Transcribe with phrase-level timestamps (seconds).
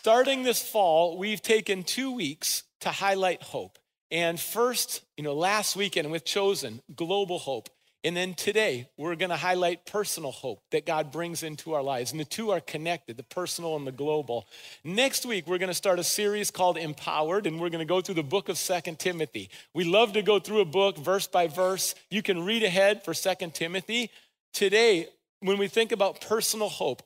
[0.00, 3.78] starting this fall, we've taken two weeks to highlight hope.
[4.12, 7.68] And first, you know, last weekend with Chosen, global hope.
[8.04, 12.12] And then today, we're going to highlight personal hope that God brings into our lives.
[12.12, 14.46] And the two are connected the personal and the global.
[14.84, 18.00] Next week, we're going to start a series called Empowered, and we're going to go
[18.00, 19.50] through the book of Second Timothy.
[19.74, 21.96] We love to go through a book verse by verse.
[22.08, 24.10] You can read ahead for Second Timothy.
[24.52, 25.08] Today,
[25.40, 27.02] when we think about personal hope,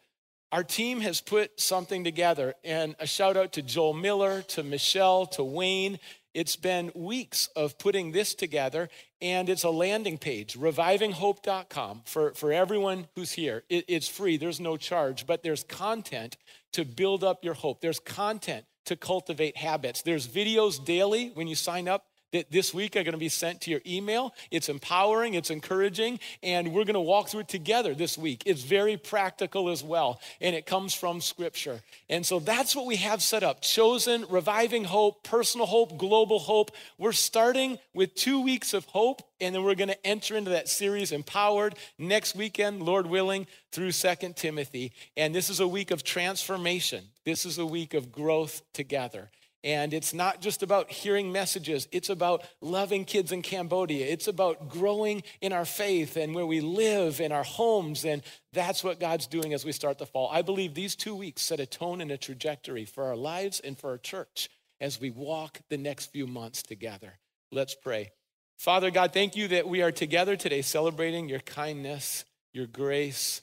[0.53, 5.25] our team has put something together, and a shout out to Joel Miller, to Michelle,
[5.29, 5.99] to Wayne.
[6.35, 8.91] It's been weeks of putting this together,
[9.23, 13.65] and it's a landing page, revivinghope.com, for, for everyone who's here.
[13.71, 16.37] It, it's free, there's no charge, but there's content
[16.75, 17.81] to build up your hope.
[17.81, 20.03] There's content to cultivate habits.
[20.03, 23.61] There's videos daily when you sign up that this week are going to be sent
[23.63, 24.35] to your email.
[24.51, 28.43] It's empowering, it's encouraging, and we're going to walk through it together this week.
[28.47, 31.81] It's very practical as well, and it comes from Scripture.
[32.09, 36.71] And so that's what we have set up chosen, reviving hope, personal hope, global hope.
[36.99, 40.69] We're starting with two weeks of hope, and then we're going to enter into that
[40.69, 44.93] series, Empowered, next weekend, Lord willing, through Second Timothy.
[45.17, 49.31] And this is a week of transformation, this is a week of growth together.
[49.65, 54.07] And it's not just about hearing messages, it's about loving kids in Cambodia.
[54.07, 58.05] It's about growing in our faith and where we live in our homes.
[58.05, 60.29] And that's what God's doing as we start the fall.
[60.33, 63.79] I believe these two weeks set a tone and a trajectory for our lives and
[63.79, 67.19] for our church as we walk the next few months together.
[67.53, 68.11] Let's pray.
[68.59, 73.43] Father God, thank you that we are together today celebrating your kindness, your grace,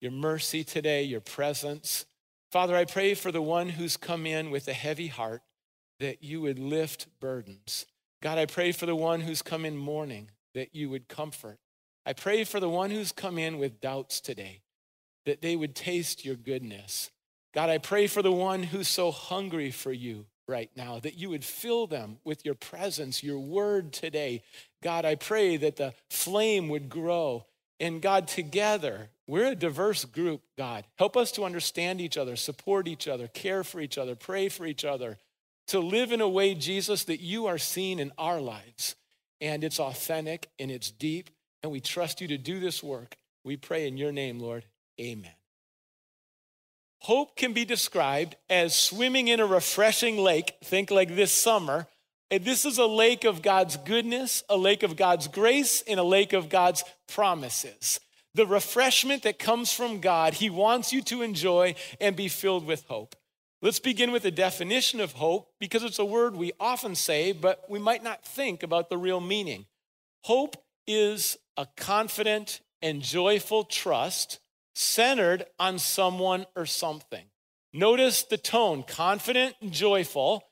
[0.00, 2.06] your mercy today, your presence.
[2.54, 5.42] Father, I pray for the one who's come in with a heavy heart
[5.98, 7.84] that you would lift burdens.
[8.22, 11.58] God, I pray for the one who's come in mourning that you would comfort.
[12.06, 14.60] I pray for the one who's come in with doubts today
[15.26, 17.10] that they would taste your goodness.
[17.52, 21.30] God, I pray for the one who's so hungry for you right now that you
[21.30, 24.44] would fill them with your presence, your word today.
[24.80, 27.46] God, I pray that the flame would grow.
[27.80, 30.84] And God, together, we're a diverse group, God.
[30.96, 34.66] Help us to understand each other, support each other, care for each other, pray for
[34.66, 35.18] each other,
[35.68, 38.94] to live in a way, Jesus, that you are seen in our lives.
[39.40, 41.30] And it's authentic and it's deep.
[41.62, 43.16] And we trust you to do this work.
[43.44, 44.64] We pray in your name, Lord.
[45.00, 45.32] Amen.
[47.00, 50.54] Hope can be described as swimming in a refreshing lake.
[50.62, 51.86] Think like this summer.
[52.38, 56.32] This is a lake of God's goodness, a lake of God's grace, and a lake
[56.32, 58.00] of God's promises
[58.34, 62.84] the refreshment that comes from God, He wants you to enjoy and be filled with
[62.88, 63.14] hope.
[63.62, 67.64] Let's begin with a definition of hope because it's a word we often say, but
[67.70, 69.66] we might not think about the real meaning.
[70.24, 70.56] Hope
[70.86, 74.40] is a confident and joyful trust
[74.74, 77.24] centered on someone or something.
[77.72, 80.42] Notice the tone confident and joyful.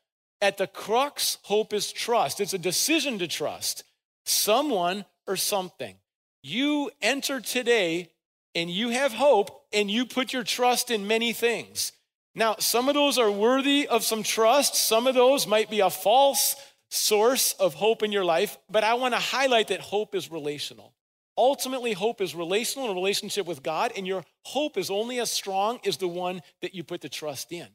[0.42, 2.40] At the crux, hope is trust.
[2.40, 3.84] It's a decision to trust
[4.24, 5.94] someone or something.
[6.42, 8.10] You enter today
[8.52, 11.92] and you have hope and you put your trust in many things.
[12.34, 15.90] Now, some of those are worthy of some trust, some of those might be a
[15.90, 16.56] false
[16.90, 20.92] source of hope in your life, but I want to highlight that hope is relational.
[21.38, 25.30] Ultimately, hope is relational in a relationship with God, and your hope is only as
[25.30, 27.68] strong as the one that you put the trust in.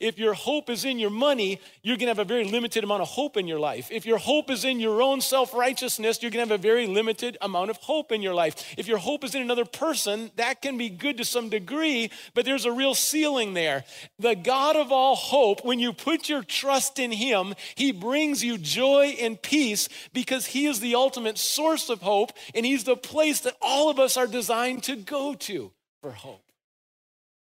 [0.00, 3.02] If your hope is in your money, you're going to have a very limited amount
[3.02, 3.88] of hope in your life.
[3.90, 6.86] If your hope is in your own self righteousness, you're going to have a very
[6.86, 8.74] limited amount of hope in your life.
[8.76, 12.44] If your hope is in another person, that can be good to some degree, but
[12.44, 13.84] there's a real ceiling there.
[14.18, 18.58] The God of all hope, when you put your trust in Him, He brings you
[18.58, 23.40] joy and peace because He is the ultimate source of hope and He's the place
[23.40, 25.72] that all of us are designed to go to
[26.02, 26.47] for hope.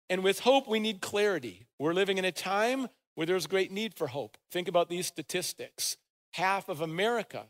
[0.09, 1.65] And with hope, we need clarity.
[1.77, 4.37] We're living in a time where there's great need for hope.
[4.51, 5.97] Think about these statistics.
[6.33, 7.45] Half of America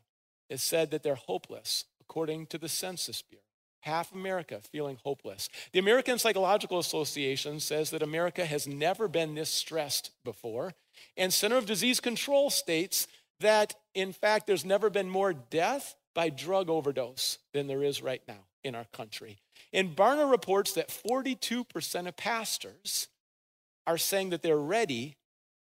[0.50, 3.44] has said that they're hopeless, according to the Census Bureau.
[3.81, 5.47] Half America feeling hopeless.
[5.72, 10.73] The American Psychological Association says that America has never been this stressed before.
[11.16, 13.08] And Center of Disease Control states
[13.40, 18.22] that, in fact, there's never been more death by drug overdose than there is right
[18.28, 19.40] now in our country.
[19.73, 23.08] And Barna reports that 42% of pastors
[23.88, 25.17] are saying that they're ready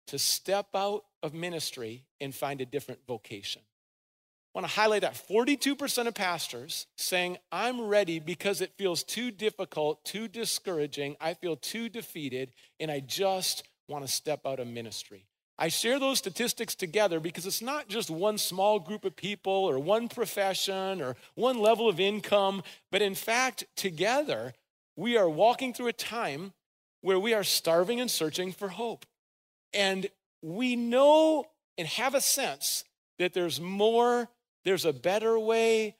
[0.07, 3.61] to step out of ministry and find a different vocation.
[3.63, 9.29] I want to highlight that 42% of pastors saying, I'm ready because it feels too
[9.29, 14.67] difficult, too discouraging, I feel too defeated, and I just want to step out of
[14.67, 15.28] ministry.
[15.61, 19.77] I share those statistics together because it's not just one small group of people or
[19.77, 24.53] one profession or one level of income, but in fact, together,
[24.95, 26.53] we are walking through a time
[27.01, 29.05] where we are starving and searching for hope.
[29.73, 30.07] And
[30.41, 31.45] we know
[31.77, 32.85] and have a sense
[33.17, 34.29] that there's more,
[34.63, 35.97] there's a better way.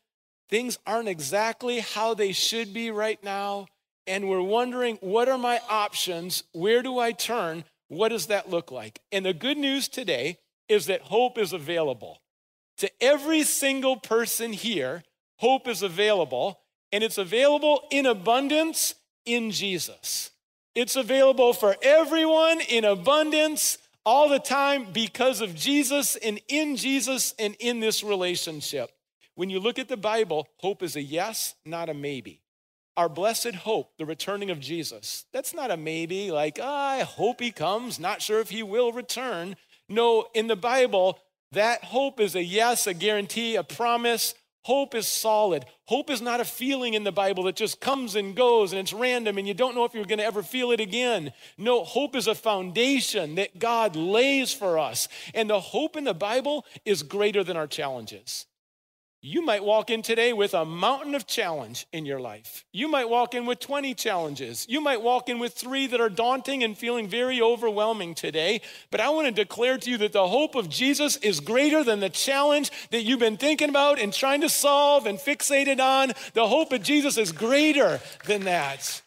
[0.49, 3.67] Things aren't exactly how they should be right now.
[4.07, 6.43] And we're wondering, what are my options?
[6.53, 7.65] Where do I turn?
[7.89, 9.01] What does that look like?
[9.11, 10.37] And the good news today
[10.69, 12.21] is that hope is available.
[12.77, 15.03] To every single person here,
[15.37, 16.59] hope is available,
[16.93, 18.95] and it's available in abundance
[19.25, 20.31] in Jesus.
[20.75, 27.33] It's available for everyone in abundance all the time because of Jesus and in Jesus
[27.37, 28.91] and in this relationship.
[29.35, 32.41] When you look at the Bible, hope is a yes, not a maybe.
[32.99, 37.39] Our blessed hope, the returning of Jesus, that's not a maybe, like, oh, I hope
[37.39, 39.55] he comes, not sure if he will return.
[39.87, 41.17] No, in the Bible,
[41.53, 44.35] that hope is a yes, a guarantee, a promise.
[44.63, 45.63] Hope is solid.
[45.85, 48.91] Hope is not a feeling in the Bible that just comes and goes and it's
[48.91, 51.31] random and you don't know if you're going to ever feel it again.
[51.57, 55.07] No, hope is a foundation that God lays for us.
[55.33, 58.45] And the hope in the Bible is greater than our challenges.
[59.21, 62.63] You might walk in today with a mountain of challenge in your life.
[62.71, 64.65] You might walk in with 20 challenges.
[64.69, 68.61] You might walk in with three that are daunting and feeling very overwhelming today.
[68.91, 71.99] But I want to declare to you that the hope of Jesus is greater than
[71.99, 76.13] the challenge that you've been thinking about and trying to solve and fixated on.
[76.33, 79.01] The hope of Jesus is greater than that.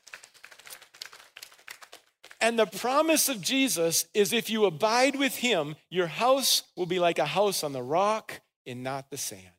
[2.39, 6.99] And the promise of Jesus is if you abide with him, your house will be
[6.99, 9.53] like a house on the rock and not the sand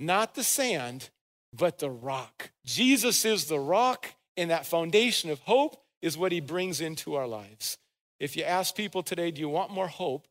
[0.00, 1.10] not the sand,
[1.52, 2.50] but the rock.
[2.64, 7.26] Jesus is the rock, and that foundation of hope is what he brings into our
[7.26, 7.76] lives.
[8.18, 10.26] If you ask people today, do you want more hope?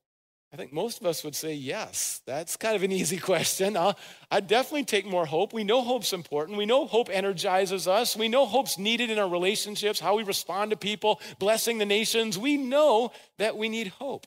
[0.51, 2.21] I think most of us would say yes.
[2.25, 3.77] That's kind of an easy question.
[3.77, 3.94] Uh,
[4.31, 5.54] I'd definitely take more hope.
[5.54, 6.57] We know hope's important.
[6.57, 8.15] We know hope energizes us.
[8.15, 12.38] We know hope's needed in our relationships, how we respond to people, blessing the nations.
[12.38, 14.25] We know that we need hope.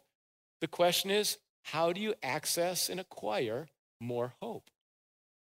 [0.60, 3.68] The question is, how do you access and acquire
[4.00, 4.70] more hope?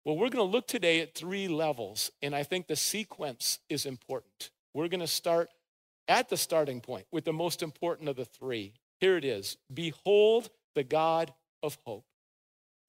[0.07, 3.85] Well, we're going to look today at three levels, and I think the sequence is
[3.85, 4.51] important.
[4.73, 5.49] We're going to start
[6.07, 8.71] at the starting point with the most important of the three.
[9.01, 12.05] Here it is Behold the God of hope.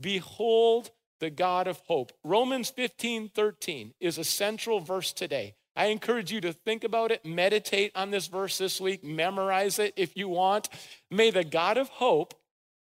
[0.00, 2.12] Behold the God of hope.
[2.23, 5.56] Romans 15 13 is a central verse today.
[5.75, 9.93] I encourage you to think about it, meditate on this verse this week, memorize it
[9.97, 10.69] if you want.
[11.11, 12.35] May the God of hope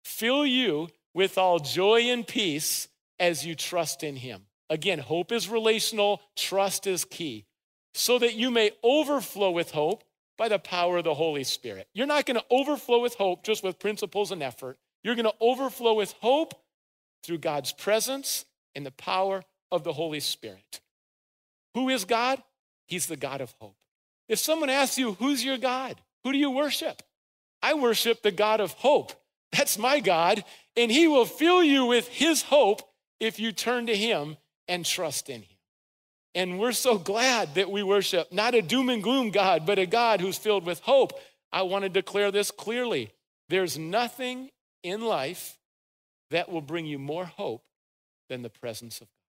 [0.05, 2.87] fill you with all joy and peace
[3.21, 4.41] as you trust in him.
[4.69, 7.45] Again, hope is relational, trust is key,
[7.93, 10.03] so that you may overflow with hope
[10.37, 11.87] by the power of the Holy Spirit.
[11.93, 14.77] You're not going to overflow with hope just with principles and effort.
[15.03, 16.55] You're going to overflow with hope
[17.23, 20.81] through God's presence and the power of the Holy Spirit.
[21.75, 22.41] Who is God?
[22.87, 23.75] He's the God of hope.
[24.27, 26.01] If someone asks you, Who's your God?
[26.23, 27.03] Who do you worship?
[27.61, 29.13] I worship the God of hope.
[29.51, 30.43] That's my God,
[30.75, 32.81] and He will fill you with His hope
[33.21, 34.35] if you turn to Him
[34.67, 35.57] and trust in Him.
[36.33, 39.85] And we're so glad that we worship not a doom and gloom God, but a
[39.85, 41.13] God who's filled with hope.
[41.53, 43.11] I want to declare this clearly
[43.47, 44.49] there's nothing
[44.83, 45.57] in life
[46.31, 47.63] that will bring you more hope
[48.29, 49.21] than the presence of God.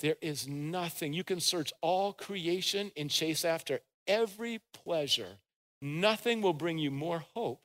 [0.00, 1.12] There is nothing.
[1.12, 5.38] You can search all creation and chase after every pleasure.
[5.80, 7.62] Nothing will bring you more hope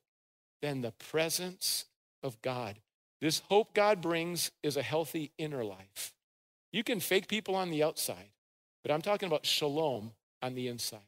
[0.61, 1.85] than the presence
[2.21, 2.77] of God.
[3.19, 6.13] This hope God brings is a healthy inner life.
[6.71, 8.29] You can fake people on the outside,
[8.83, 10.99] but I'm talking about shalom on the inside.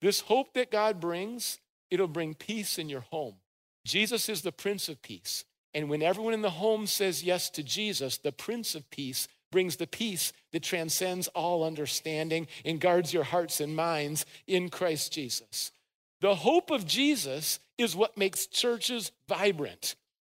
[0.00, 1.58] This hope that God brings,
[1.90, 3.36] it'll bring peace in your home.
[3.84, 5.44] Jesus is the Prince of Peace.
[5.74, 9.76] And when everyone in the home says yes to Jesus, the Prince of Peace brings
[9.76, 15.72] the peace that transcends all understanding and guards your hearts and minds in Christ Jesus.
[16.20, 19.94] The hope of Jesus is what makes churches vibrant.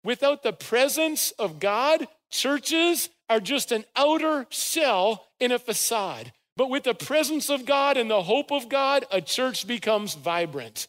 [0.06, 6.32] Without the presence of God, churches are just an outer shell in a facade.
[6.56, 10.88] But with the presence of God and the hope of God, a church becomes vibrant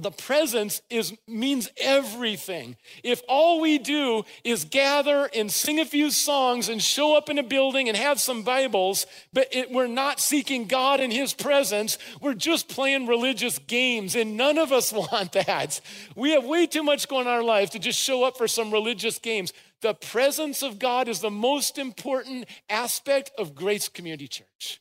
[0.00, 2.76] the presence is means everything.
[3.04, 7.38] If all we do is gather and sing a few songs and show up in
[7.38, 11.98] a building and have some bibles but it, we're not seeking god in his presence
[12.22, 15.80] we're just playing religious games and none of us want that.
[16.16, 18.48] We have way too much going on in our life to just show up for
[18.48, 19.52] some religious games.
[19.82, 24.80] The presence of god is the most important aspect of grace community church.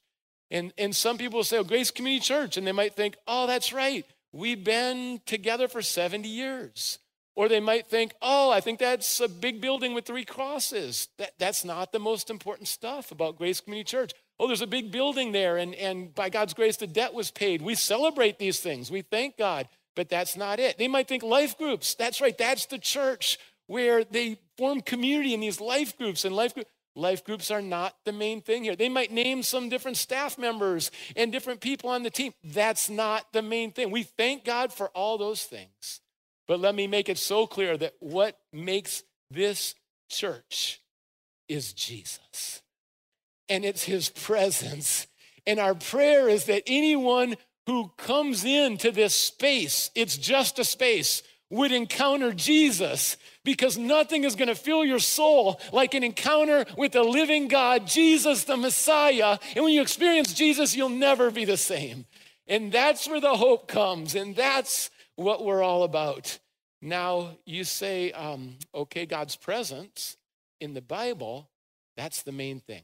[0.50, 3.74] And, and some people say oh grace community church and they might think oh that's
[3.74, 7.00] right We've been together for 70 years.
[7.34, 11.08] Or they might think, oh, I think that's a big building with three crosses.
[11.18, 14.12] That, that's not the most important stuff about Grace Community Church.
[14.38, 17.62] Oh, there's a big building there, and, and by God's grace, the debt was paid.
[17.62, 18.92] We celebrate these things.
[18.92, 19.70] We thank God.
[19.96, 20.78] but that's not it.
[20.78, 21.96] They might think life groups.
[21.96, 26.54] That's right, that's the church where they form community in these life groups and life
[26.54, 26.70] groups.
[26.96, 28.76] Life groups are not the main thing here.
[28.76, 32.34] They might name some different staff members and different people on the team.
[32.44, 33.92] That's not the main thing.
[33.92, 36.02] We thank God for all those things.
[36.48, 39.74] But let me make it so clear that what makes this
[40.10, 40.82] church
[41.48, 42.62] is Jesus.
[43.48, 45.08] And it's his presence.
[45.48, 47.36] And our prayer is that anyone
[47.68, 54.36] who comes into this space, it's just a space, would encounter Jesus because nothing is
[54.36, 59.38] going to fill your soul like an encounter with the living God, Jesus the Messiah.
[59.55, 62.05] And when you experience Jesus, you'll never be the same.
[62.48, 64.15] And that's where the hope comes.
[64.15, 66.39] And that's what we're all about.
[66.81, 70.17] Now, you say, um, okay, God's presence
[70.60, 71.50] in the Bible,
[71.96, 72.84] that's the main thing.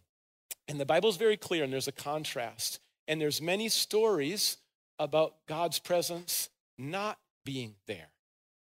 [0.67, 2.79] And the Bible is very clear, and there's a contrast.
[3.07, 4.57] And there's many stories
[4.99, 8.09] about God's presence not being there.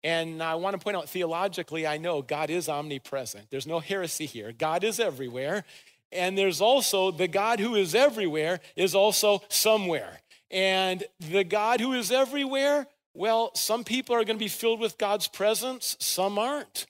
[0.03, 3.49] And I want to point out theologically, I know God is omnipresent.
[3.49, 4.51] There's no heresy here.
[4.51, 5.63] God is everywhere.
[6.11, 10.19] And there's also the God who is everywhere is also somewhere.
[10.49, 14.97] And the God who is everywhere, well, some people are going to be filled with
[14.97, 16.87] God's presence, some aren't.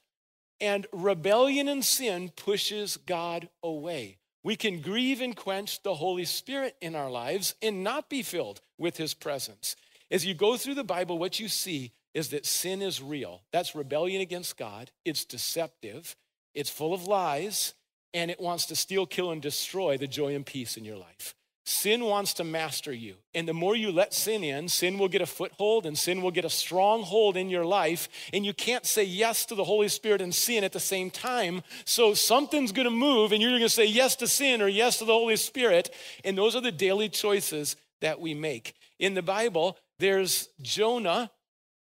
[0.60, 4.18] And rebellion and sin pushes God away.
[4.44, 8.62] We can grieve and quench the Holy Spirit in our lives and not be filled
[8.78, 9.76] with his presence.
[10.10, 13.42] As you go through the Bible, what you see is that sin is real.
[13.52, 14.92] That's rebellion against God.
[15.06, 16.16] It's deceptive,
[16.54, 17.74] it's full of lies,
[18.14, 21.34] and it wants to steal, kill, and destroy the joy and peace in your life.
[21.64, 23.16] Sin wants to master you.
[23.36, 26.32] And the more you let sin in, sin will get a foothold and sin will
[26.32, 28.10] get a stronghold in your life.
[28.34, 31.62] And you can't say yes to the Holy Spirit and sin at the same time.
[31.86, 34.98] So something's going to move and you're going to say yes to sin or yes
[34.98, 35.94] to the Holy Spirit.
[36.26, 38.74] And those are the daily choices that we make.
[38.98, 41.30] In the Bible, there's Jonah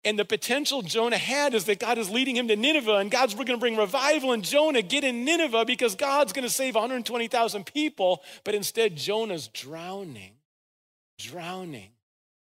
[0.04, 3.36] and the potential Jonah had is that God is leading him to Nineveh and God's
[3.36, 4.82] going to bring revival in Jonah.
[4.82, 8.24] Get in Nineveh because God's going to save 120,000 people.
[8.44, 10.34] But instead, Jonah's drowning,
[11.20, 11.92] drowning.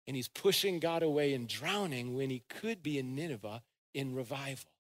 [0.08, 3.62] And he's pushing God away and drowning when he could be in Nineveh
[3.94, 4.73] in revival.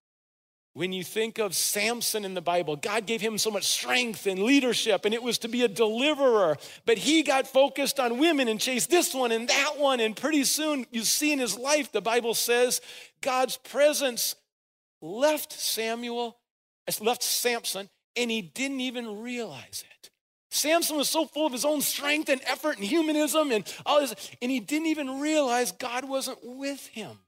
[0.76, 4.42] When you think of Samson in the Bible, God gave him so much strength and
[4.42, 6.58] leadership, and it was to be a deliverer.
[6.88, 10.00] But he got focused on women and chased this one and that one.
[10.00, 12.82] And pretty soon, you see in his life, the Bible says
[13.22, 14.36] God's presence
[15.00, 16.38] left Samuel,
[17.00, 20.10] left Samson, and he didn't even realize it.
[20.50, 24.32] Samson was so full of his own strength and effort and humanism and all this,
[24.42, 27.20] and he didn't even realize God wasn't with him.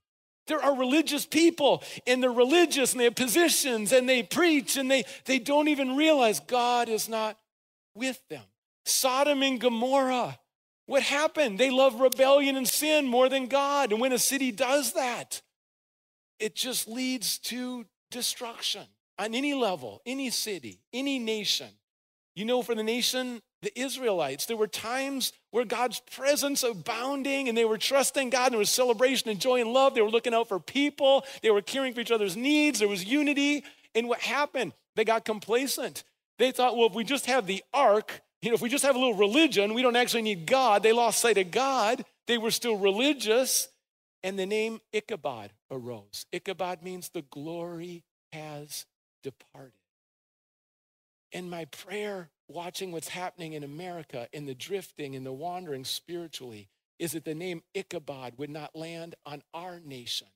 [0.48, 4.90] There are religious people and they're religious and they have positions and they preach and
[4.90, 7.38] they, they don't even realize God is not
[7.96, 8.44] with them.
[8.86, 10.38] Sodom and Gomorrah.
[10.86, 11.58] What happened?
[11.58, 13.92] They love rebellion and sin more than God.
[13.92, 15.42] And when a city does that,
[16.40, 18.84] it just leads to destruction
[19.18, 21.70] on any level, any city, any nation.
[22.36, 24.46] You know, for the nation the Israelites.
[24.46, 28.70] There were times where God's presence abounding and they were trusting God and there was
[28.70, 29.96] celebration and joy and love.
[29.96, 31.26] They were looking out for people.
[31.42, 32.80] They were caring for each other's needs.
[32.80, 33.64] There was unity.
[33.94, 34.74] And what happened?
[34.96, 36.04] They got complacent.
[36.38, 38.96] They thought, well, if we just have the ark, you know, if we just have
[38.96, 40.84] a little religion, we don't actually need God.
[40.84, 42.06] They lost sight of God.
[42.28, 43.70] They were still religious.
[44.24, 46.26] And the name Ichabod arose.
[46.32, 48.04] Ichabod means the glory
[48.34, 48.86] has
[49.24, 49.74] departed.
[51.32, 56.70] And my prayer watching what's happening in America in the drifting and the wandering spiritually
[57.00, 60.28] is that the name Ichabod would not land on our nation,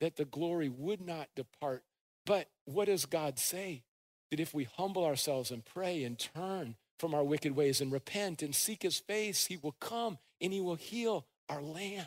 [0.00, 1.84] that the glory would not depart.
[2.26, 3.82] But what does God say?
[4.30, 8.42] That if we humble ourselves and pray and turn from our wicked ways and repent
[8.42, 12.06] and seek his face, he will come and he will heal our land.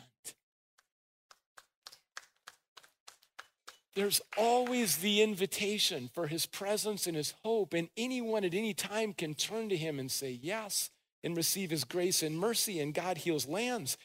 [3.98, 9.12] There's always the invitation for his presence and his hope, and anyone at any time
[9.12, 10.90] can turn to him and say yes
[11.24, 13.98] and receive his grace and mercy, and God heals lands.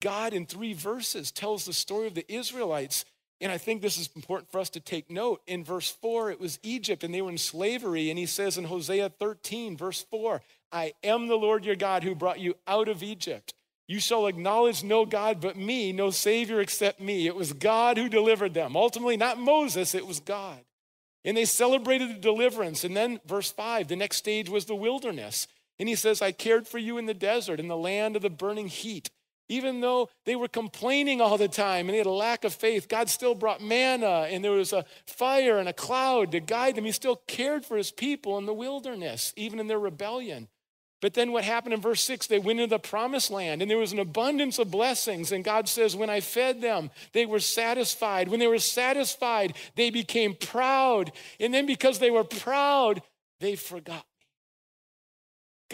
[0.00, 3.04] God, in three verses, tells the story of the Israelites.
[3.38, 5.42] And I think this is important for us to take note.
[5.46, 8.08] In verse 4, it was Egypt and they were in slavery.
[8.08, 10.40] And he says in Hosea 13, verse 4,
[10.72, 13.52] I am the Lord your God who brought you out of Egypt.
[13.86, 17.26] You shall acknowledge no God but me, no Savior except me.
[17.26, 18.76] It was God who delivered them.
[18.76, 20.60] Ultimately, not Moses, it was God.
[21.24, 22.84] And they celebrated the deliverance.
[22.84, 25.46] And then, verse 5, the next stage was the wilderness.
[25.78, 28.30] And he says, I cared for you in the desert, in the land of the
[28.30, 29.10] burning heat.
[29.48, 32.88] Even though they were complaining all the time and they had a lack of faith,
[32.88, 36.86] God still brought manna and there was a fire and a cloud to guide them.
[36.86, 40.48] He still cared for his people in the wilderness, even in their rebellion.
[41.04, 42.28] But then what happened in verse 6?
[42.28, 45.32] They went into the promised land and there was an abundance of blessings.
[45.32, 48.28] And God says, When I fed them, they were satisfied.
[48.28, 51.12] When they were satisfied, they became proud.
[51.38, 53.02] And then because they were proud,
[53.38, 54.06] they forgot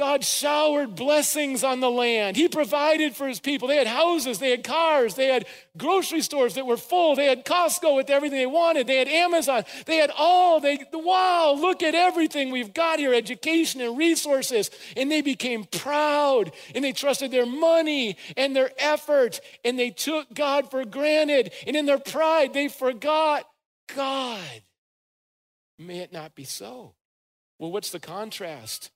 [0.00, 2.34] God showered blessings on the land.
[2.34, 3.68] He provided for his people.
[3.68, 5.44] They had houses, they had cars, they had
[5.76, 9.62] grocery stores that were full, they had Costco with everything they wanted, they had Amazon,
[9.84, 10.58] they had all.
[10.58, 14.70] They wow, look at everything we've got here, education and resources.
[14.96, 20.32] And they became proud and they trusted their money and their effort and they took
[20.32, 21.52] God for granted.
[21.66, 23.44] And in their pride, they forgot
[23.94, 24.62] God.
[25.78, 26.94] May it not be so.
[27.58, 28.90] Well, what's the contrast?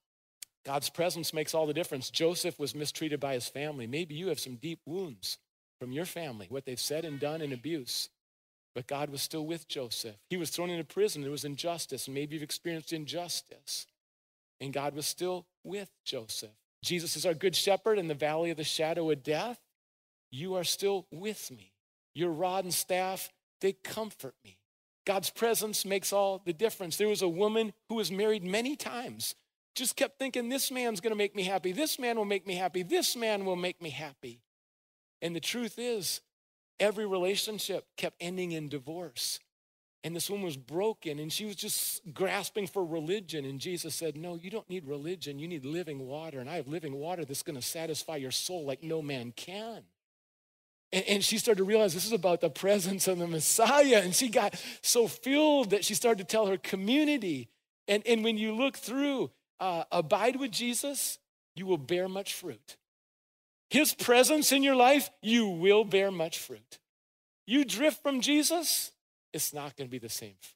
[0.65, 2.11] God's presence makes all the difference.
[2.11, 3.87] Joseph was mistreated by his family.
[3.87, 5.39] Maybe you have some deep wounds
[5.79, 8.09] from your family, what they've said and done in abuse.
[8.75, 10.17] But God was still with Joseph.
[10.31, 11.23] He was thrown into prison.
[11.23, 12.07] There was injustice.
[12.07, 13.87] And maybe you've experienced injustice.
[14.61, 16.51] And God was still with Joseph.
[16.83, 19.59] Jesus is our good shepherd in the valley of the shadow of death.
[20.31, 21.73] You are still with me.
[22.15, 23.31] Your rod and staff,
[23.61, 24.59] they comfort me.
[25.07, 26.97] God's presence makes all the difference.
[26.97, 29.35] There was a woman who was married many times
[29.75, 31.73] just kept thinking, this man's gonna make me happy.
[31.73, 32.83] This man will make me happy.
[32.83, 34.41] This man will make me happy.
[35.21, 36.21] And the truth is,
[36.79, 39.41] every relationship kept ending in divorce.
[40.05, 43.47] And this woman was broken and she was just grasping for religion.
[43.47, 45.39] And Jesus said, No, you don't need religion.
[45.39, 46.41] You need living water.
[46.41, 49.83] And I have living water that's going to satisfy your soul like no man can.
[50.93, 54.03] And, and, she started to realize this is about the presence of the Messiah.
[54.05, 57.49] And she got so filled that she started to tell her community.
[57.89, 61.19] And, and when you look through, uh, abide with Jesus,
[61.55, 62.77] you will bear much fruit.
[63.71, 66.79] His presence in your life, you will bear much fruit.
[67.47, 68.93] You drift from Jesus,
[69.33, 70.55] it's not going to be the same fruit.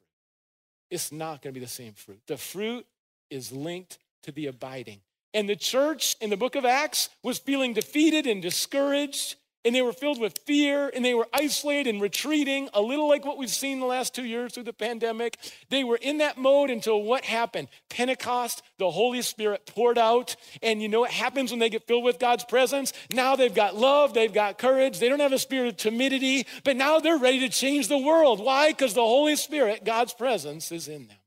[0.89, 2.21] It's not going to be the same fruit.
[2.27, 2.85] The fruit
[3.29, 5.01] is linked to the abiding.
[5.33, 9.35] And the church in the book of Acts was feeling defeated and discouraged
[9.65, 13.25] and they were filled with fear and they were isolated and retreating, a little like
[13.25, 15.37] what we've seen the last two years through the pandemic.
[15.69, 17.67] They were in that mode until what happened?
[17.89, 20.35] Pentecost, the Holy Spirit poured out.
[20.63, 22.93] And you know what happens when they get filled with God's presence?
[23.11, 26.77] Now they've got love, they've got courage, they don't have a spirit of timidity, but
[26.77, 28.39] now they're ready to change the world.
[28.39, 28.71] Why?
[28.71, 31.17] Because the Holy Spirit, God's presence, is in them.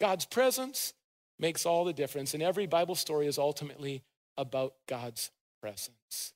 [0.00, 0.94] God's presence
[1.38, 2.34] makes all the difference.
[2.34, 4.02] And every Bible story is ultimately
[4.36, 6.32] about God's presence.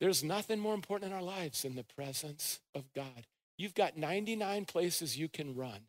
[0.00, 3.26] There's nothing more important in our lives than the presence of God.
[3.56, 5.80] You've got 99 places you can run,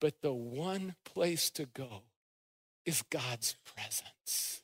[0.00, 2.02] but the one place to go
[2.84, 4.62] is God's presence.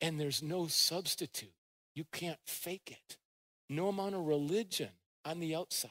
[0.00, 1.54] And there's no substitute.
[1.94, 3.16] You can't fake it.
[3.70, 4.90] No amount of religion
[5.24, 5.90] on the outside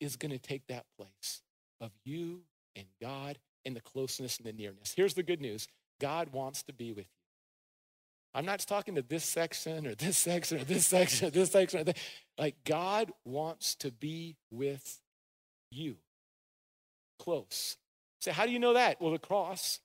[0.00, 1.42] is going to take that place
[1.80, 2.42] of you
[2.76, 4.92] and God and the closeness and the nearness.
[4.94, 7.19] Here's the good news God wants to be with you.
[8.34, 11.88] I'm not talking to this section or this section or this section or this section.
[11.88, 11.92] Or
[12.38, 15.00] Like God wants to be with
[15.70, 15.96] you
[17.18, 17.76] close.
[18.20, 19.00] Say, how do you know that?
[19.00, 19.78] Well, the cross.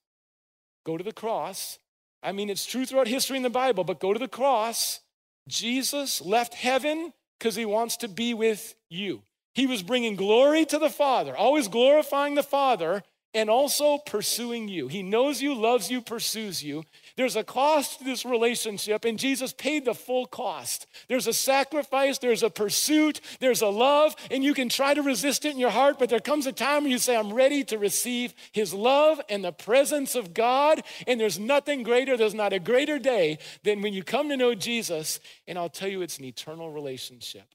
[0.86, 1.80] Go to the cross.
[2.24, 5.02] I mean, it's true throughout history in the Bible, but go to the cross.
[5.48, 9.22] Jesus left heaven because he wants to be with you.
[9.54, 13.04] He was bringing glory to the Father, always glorifying the Father,
[13.36, 14.88] and also pursuing you.
[14.88, 16.86] He knows you, loves you, pursues you.
[17.18, 20.88] There's a cost to this relationship, and Jesus paid the full cost.
[21.10, 25.44] There's a sacrifice, there's a pursuit, there's a love, and you can try to resist
[25.44, 27.78] it in your heart, but there comes a time when you say, I'm ready to
[27.78, 30.82] receive His love and the presence of God.
[31.06, 34.56] And there's nothing greater, there's not a greater day than when you come to know
[34.56, 35.20] Jesus.
[35.46, 37.54] And I'll tell you, it's an eternal relationship.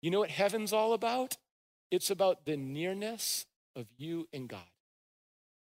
[0.00, 1.36] You know what heaven's all about?
[1.92, 4.71] It's about the nearness of you and God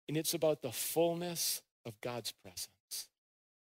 [0.09, 2.69] and it's about the fullness of God's presence.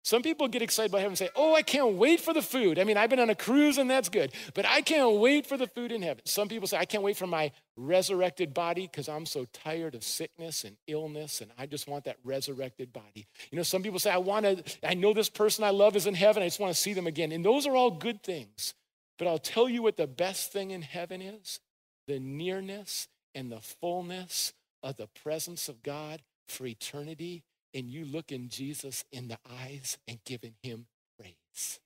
[0.06, 2.78] Some people get excited by heaven and say, Oh, I can't wait for the food.
[2.78, 5.56] I mean, I've been on a cruise and that's good, but I can't wait for
[5.56, 6.22] the food in heaven.
[6.26, 10.04] Some people say, I can't wait for my resurrected body because I'm so tired of
[10.04, 13.28] sickness and illness and I just want that resurrected body.
[13.50, 16.06] You know, some people say, I want to, I know this person I love is
[16.06, 16.44] in heaven.
[16.44, 17.32] I just want to see them again.
[17.32, 18.74] And those are all good things.
[19.18, 21.62] But I'll tell you what the best thing in heaven is
[22.08, 24.52] the nearness and the fullness
[24.82, 29.98] of the presence of God for eternity and you look in Jesus in the eyes
[30.08, 30.86] and giving him
[31.18, 31.80] praise.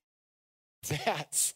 [1.06, 1.54] That's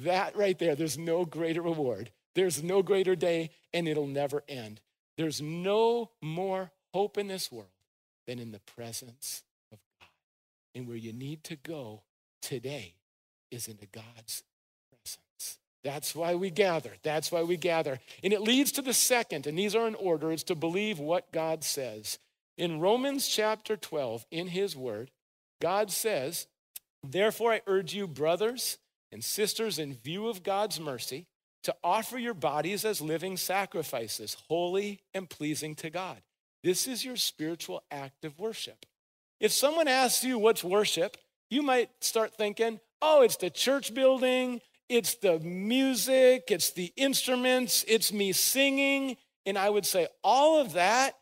[0.00, 0.74] that right there.
[0.74, 2.10] There's no greater reward.
[2.34, 4.80] There's no greater day, and it'll never end.
[5.16, 7.68] There's no more hope in this world
[8.26, 10.08] than in the presence of God.
[10.74, 12.02] And where you need to go
[12.42, 12.94] today
[13.50, 14.42] is into God's
[14.90, 15.58] presence.
[15.84, 16.92] That's why we gather.
[17.02, 18.00] That's why we gather.
[18.24, 21.30] And it leads to the second, and these are in order, it's to believe what
[21.30, 22.18] God says.
[22.56, 25.10] In Romans chapter 12, in his word,
[25.60, 26.46] God says,
[27.02, 28.78] Therefore, I urge you, brothers
[29.10, 31.26] and sisters, in view of God's mercy,
[31.64, 36.22] to offer your bodies as living sacrifices, holy and pleasing to God.
[36.62, 38.86] This is your spiritual act of worship.
[39.40, 41.16] If someone asks you what's worship,
[41.50, 47.84] you might start thinking, oh, it's the church building, it's the music, it's the instruments,
[47.88, 49.16] it's me singing.
[49.44, 51.14] And I would say all of that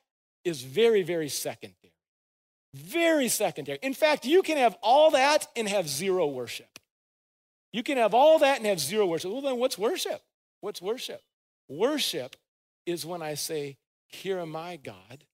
[0.45, 1.93] is very, very secondary.
[2.75, 3.79] Very secondary.
[3.83, 6.79] In fact, you can have all that and have zero worship.
[7.73, 9.31] You can have all that and have zero worship.
[9.31, 10.23] Well, then what's worship?
[10.61, 11.23] What's worship?
[11.69, 12.37] Worship
[12.87, 13.77] is when I say,
[14.09, 15.25] Here am I, God,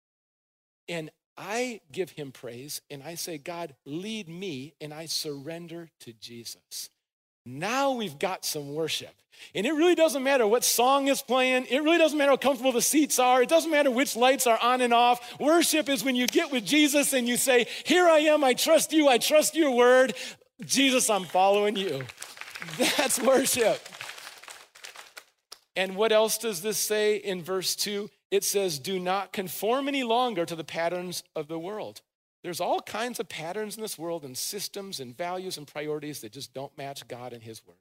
[0.88, 6.12] and I give him praise and I say, God, lead me, and I surrender to
[6.12, 6.90] Jesus.
[7.48, 9.14] Now we've got some worship.
[9.54, 11.66] And it really doesn't matter what song is playing.
[11.70, 13.42] It really doesn't matter how comfortable the seats are.
[13.42, 15.40] It doesn't matter which lights are on and off.
[15.40, 18.92] Worship is when you get with Jesus and you say, Here I am, I trust
[18.92, 20.14] you, I trust your word.
[20.64, 22.02] Jesus, I'm following you.
[22.96, 23.80] That's worship.
[25.74, 28.10] And what else does this say in verse 2?
[28.30, 32.02] It says, Do not conform any longer to the patterns of the world.
[32.42, 36.32] There's all kinds of patterns in this world and systems and values and priorities that
[36.32, 37.76] just don't match God and His Word.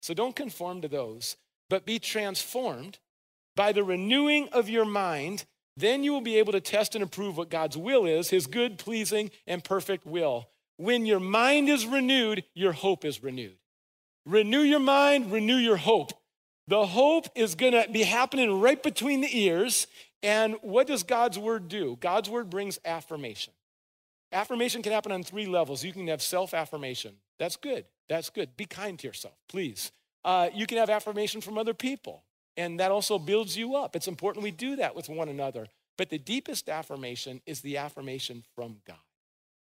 [0.00, 1.36] So don't conform to those,
[1.68, 2.98] but be transformed
[3.54, 5.44] by the renewing of your mind.
[5.76, 8.78] Then you will be able to test and approve what God's will is, His good,
[8.78, 10.48] pleasing, and perfect will.
[10.76, 13.58] When your mind is renewed, your hope is renewed.
[14.24, 16.12] Renew your mind, renew your hope.
[16.68, 19.86] The hope is going to be happening right between the ears.
[20.22, 21.96] And what does God's word do?
[21.98, 23.52] God's word brings affirmation.
[24.32, 25.84] Affirmation can happen on three levels.
[25.84, 27.14] You can have self affirmation.
[27.38, 27.84] That's good.
[28.08, 28.56] That's good.
[28.56, 29.92] Be kind to yourself, please.
[30.24, 32.24] Uh, you can have affirmation from other people,
[32.56, 33.96] and that also builds you up.
[33.96, 35.68] It's important we do that with one another.
[35.96, 38.96] But the deepest affirmation is the affirmation from God.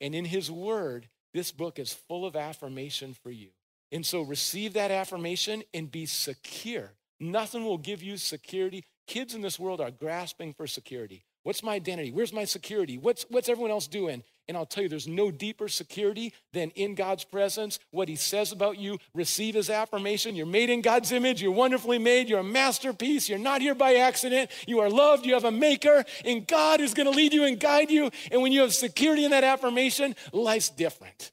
[0.00, 3.48] And in His Word, this book is full of affirmation for you.
[3.90, 6.92] And so receive that affirmation and be secure.
[7.20, 8.84] Nothing will give you security.
[9.06, 11.24] Kids in this world are grasping for security.
[11.42, 12.10] What's my identity?
[12.10, 12.98] Where's my security?
[12.98, 14.22] What's, what's everyone else doing?
[14.48, 17.78] And I'll tell you, there's no deeper security than in God's presence.
[17.90, 20.34] What He says about you, receive His affirmation.
[20.34, 21.40] You're made in God's image.
[21.40, 22.28] You're wonderfully made.
[22.28, 23.28] You're a masterpiece.
[23.28, 24.50] You're not here by accident.
[24.66, 25.26] You are loved.
[25.26, 26.04] You have a maker.
[26.24, 28.10] And God is going to lead you and guide you.
[28.30, 31.30] And when you have security in that affirmation, life's different.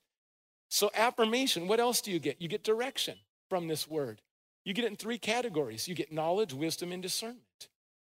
[0.69, 2.41] So, affirmation, what else do you get?
[2.41, 3.17] You get direction
[3.49, 4.21] from this word.
[4.63, 7.69] You get it in three categories you get knowledge, wisdom, and discernment.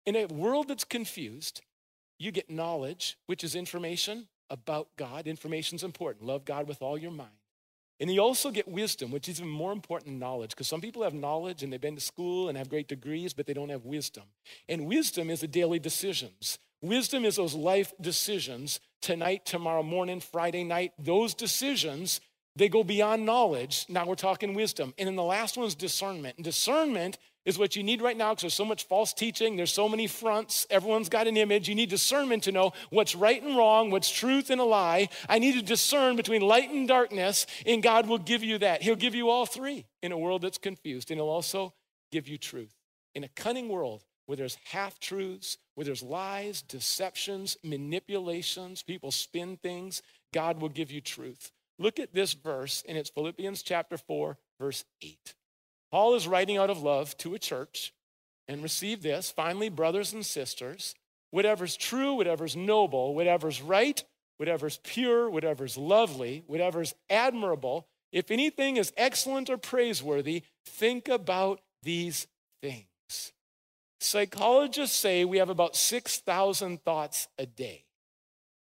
[0.05, 1.63] In a world that's confused,
[2.19, 5.27] you get knowledge, which is information about God.
[5.27, 6.25] Information is important.
[6.25, 7.31] Love God with all your mind.
[7.99, 11.03] And you also get wisdom, which is even more important than knowledge, because some people
[11.03, 13.85] have knowledge and they've been to school and have great degrees, but they don't have
[13.85, 14.25] wisdom.
[14.69, 16.59] And wisdom is the daily decisions.
[16.81, 22.21] Wisdom is those life decisions tonight, tomorrow morning, Friday night, those decisions
[22.55, 23.87] they go beyond knowledge.
[23.89, 24.93] Now we're talking wisdom.
[24.99, 26.37] And then the last one is discernment.
[26.37, 29.57] And discernment is what you need right now because there's so much false teaching.
[29.57, 30.67] There's so many fronts.
[30.71, 31.69] Everyone's got an image.
[31.69, 35.09] You need discernment to know what's right and wrong, what's truth and a lie.
[35.29, 38.83] I need to discern between light and darkness, and God will give you that.
[38.83, 41.75] He'll give you all three in a world that's confused, and He'll also
[42.11, 42.75] give you truth.
[43.15, 49.57] In a cunning world where there's half truths, where there's lies, deceptions, manipulations, people spin
[49.57, 50.01] things,
[50.33, 51.51] God will give you truth.
[51.79, 55.35] Look at this verse, and it's Philippians chapter 4, verse 8.
[55.93, 57.93] Paul is writing out of love to a church,
[58.49, 59.31] and receive this.
[59.31, 60.95] Finally, brothers and sisters,
[61.31, 64.03] whatever's true, whatever's noble, whatever's right,
[64.39, 72.27] whatever's pure, whatever's lovely, whatever's admirable, if anything is excellent or praiseworthy, think about these
[72.61, 72.87] things.
[74.01, 77.85] Psychologists say we have about 6,000 thoughts a day.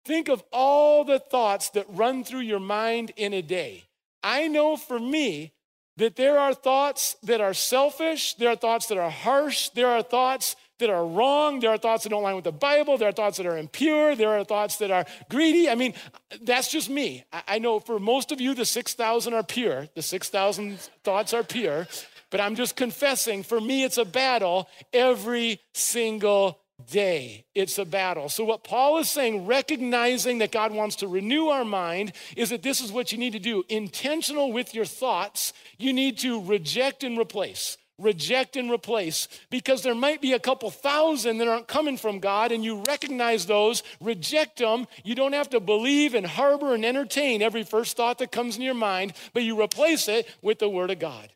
[0.05, 3.85] Think of all the thoughts that run through your mind in a day.
[4.21, 5.54] I know for me
[5.97, 10.01] that there are thoughts that are selfish, there are thoughts that are harsh, there are
[10.01, 13.13] thoughts that are wrong, there are thoughts that don't line with the Bible, there are
[13.13, 15.69] thoughts that are impure, there are thoughts that are greedy.
[15.69, 15.93] I mean,
[16.41, 17.23] that's just me.
[17.47, 21.87] I know for most of you, the 6,000 are pure, the 6,000 thoughts are pure,
[22.29, 27.45] but I'm just confessing for me, it's a battle every single day.
[27.55, 28.29] It's a battle.
[28.29, 32.63] So, what Paul is saying, recognizing that God wants to renew our mind, is that
[32.63, 33.63] this is what you need to do.
[33.69, 37.77] Intentional with your thoughts, you need to reject and replace.
[37.97, 42.51] Reject and replace because there might be a couple thousand that aren't coming from God,
[42.51, 44.85] and you recognize those, reject them.
[45.05, 48.63] You don't have to believe and harbor and entertain every first thought that comes in
[48.63, 51.31] your mind, but you replace it with the Word of God.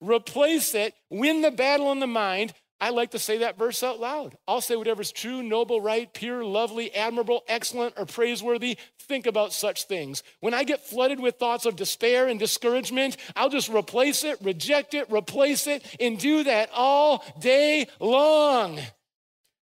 [0.00, 2.52] Replace it, win the battle in the mind,
[2.84, 4.36] I like to say that verse out loud.
[4.46, 8.76] I'll say whatever's true, noble, right, pure, lovely, admirable, excellent, or praiseworthy.
[8.98, 10.22] Think about such things.
[10.40, 14.92] When I get flooded with thoughts of despair and discouragement, I'll just replace it, reject
[14.92, 18.78] it, replace it, and do that all day long.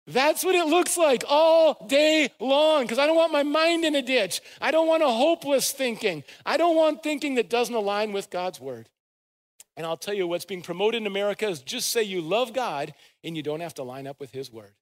[0.07, 3.95] That's what it looks like all day long because I don't want my mind in
[3.95, 4.41] a ditch.
[4.59, 6.25] I don't want a hopeless thinking.
[6.47, 8.89] I don't want thinking that doesn't align with God's word.
[9.77, 12.95] And I'll tell you what's being promoted in America is just say you love God
[13.25, 14.75] and you don't have to line up with his word.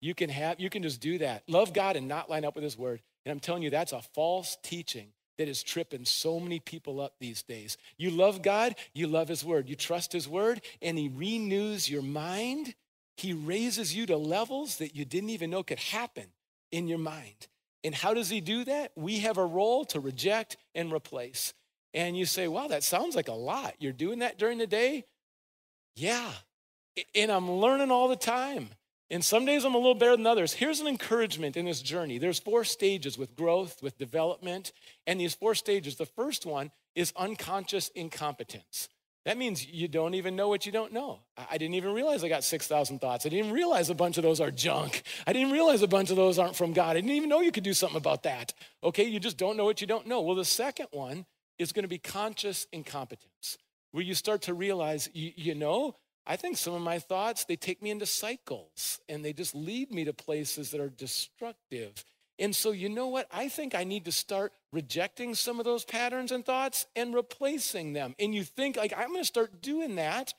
[0.00, 1.42] You can have you can just do that.
[1.48, 3.02] Love God and not line up with his word.
[3.24, 7.14] And I'm telling you that's a false teaching that is tripping so many people up
[7.18, 7.76] these days.
[7.96, 9.68] You love God, you love his word.
[9.68, 12.74] You trust his word and he renews your mind.
[13.16, 16.26] He raises you to levels that you didn't even know could happen
[16.70, 17.48] in your mind.
[17.82, 18.92] And how does he do that?
[18.96, 21.54] We have a role to reject and replace.
[21.92, 23.74] And you say, wow, that sounds like a lot.
[23.78, 25.04] You're doing that during the day?
[25.96, 26.30] Yeah.
[27.14, 28.68] And I'm learning all the time.
[29.10, 30.52] And some days I'm a little better than others.
[30.52, 32.18] Here's an encouragement in this journey.
[32.18, 34.72] There's four stages with growth, with development.
[35.06, 38.88] And these four stages, the first one is unconscious incompetence.
[39.26, 41.18] That means you don't even know what you don't know.
[41.50, 43.26] I didn't even realize I got 6,000 thoughts.
[43.26, 45.02] I didn't realize a bunch of those are junk.
[45.26, 46.90] I didn't realize a bunch of those aren't from God.
[46.90, 48.54] I didn't even know you could do something about that.
[48.82, 50.22] Okay, you just don't know what you don't know.
[50.22, 51.26] Well, the second one
[51.60, 53.58] is going to be conscious incompetence,
[53.92, 55.94] where you start to realize, you, you know,
[56.26, 59.90] I think some of my thoughts, they take me into cycles and they just lead
[59.90, 62.04] me to places that are destructive.
[62.38, 63.26] And so, you know what?
[63.30, 67.92] I think I need to start rejecting some of those patterns and thoughts and replacing
[67.92, 68.14] them.
[68.18, 70.32] And you think, like, I'm going to start doing that.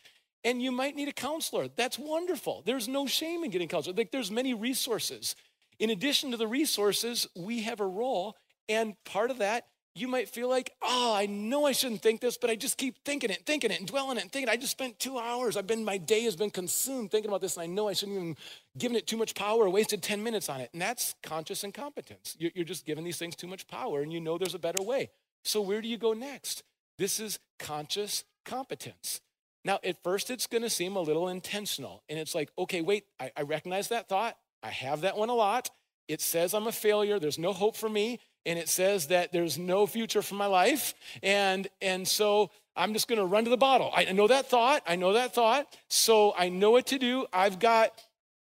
[0.43, 1.67] And you might need a counselor.
[1.67, 2.63] That's wonderful.
[2.65, 3.95] There's no shame in getting counselor.
[3.95, 5.35] Like, there's many resources.
[5.77, 8.35] In addition to the resources, we have a role.
[8.67, 12.37] And part of that you might feel like, oh, I know I shouldn't think this,
[12.37, 14.49] but I just keep thinking it, thinking it, and dwelling it, and thinking.
[14.49, 15.57] I just spent two hours.
[15.57, 18.17] I've been, my day has been consumed thinking about this, and I know I shouldn't
[18.17, 18.37] even
[18.77, 20.69] given it too much power wasted 10 minutes on it.
[20.71, 22.37] And that's conscious incompetence.
[22.39, 25.09] You're just giving these things too much power, and you know there's a better way.
[25.43, 26.63] So where do you go next?
[26.97, 29.19] This is conscious competence.
[29.65, 33.05] Now, at first, it's going to seem a little intentional, and it's like, okay, wait,
[33.19, 34.37] I, I recognize that thought.
[34.63, 35.69] I have that one a lot.
[36.07, 37.19] It says I'm a failure.
[37.19, 40.93] There's no hope for me and it says that there's no future for my life.
[41.21, 43.91] And, and so I'm just gonna run to the bottle.
[43.93, 45.67] I know that thought, I know that thought.
[45.89, 47.25] So I know what to do.
[47.31, 47.91] I've got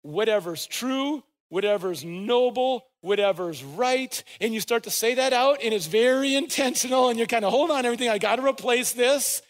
[0.01, 4.23] whatever's true, whatever's noble, whatever's right.
[4.41, 7.51] And you start to say that out, and it's very intentional, and you're kind of,
[7.51, 9.41] hold on, everything, I gotta replace this.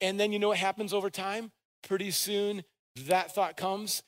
[0.00, 1.50] And then you know what happens over time?
[1.86, 2.64] Pretty soon,
[3.06, 4.02] that thought comes,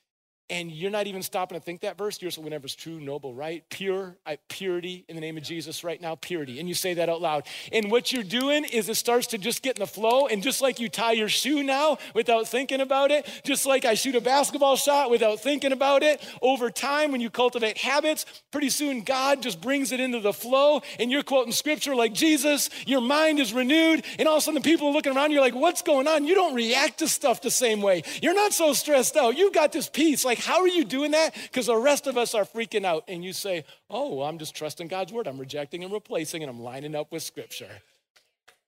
[0.48, 2.22] and you're not even stopping to think that verse.
[2.22, 3.64] You're saying whenever's true, noble, right?
[3.68, 6.60] Pure, I, purity in the name of Jesus right now, purity.
[6.60, 7.46] And you say that out loud.
[7.72, 10.28] And what you're doing is it starts to just get in the flow.
[10.28, 13.94] And just like you tie your shoe now without thinking about it, just like I
[13.94, 18.70] shoot a basketball shot without thinking about it, over time, when you cultivate habits, pretty
[18.70, 20.82] soon God just brings it into the flow.
[21.00, 24.04] And you're quoting scripture like Jesus, your mind is renewed.
[24.18, 26.24] And all of a sudden, the people are looking around, you're like, what's going on?
[26.24, 28.04] You don't react to stuff the same way.
[28.22, 29.36] You're not so stressed out.
[29.36, 30.24] You've got this peace.
[30.24, 31.34] Like, like, how are you doing that?
[31.34, 33.04] Because the rest of us are freaking out.
[33.08, 35.26] And you say, oh, well, I'm just trusting God's word.
[35.26, 37.70] I'm rejecting and replacing, and I'm lining up with scripture.